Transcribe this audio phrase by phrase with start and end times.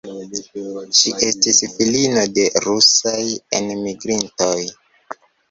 [0.99, 3.21] Ŝi estis filino de rusaj
[3.61, 4.57] enmigrintoj.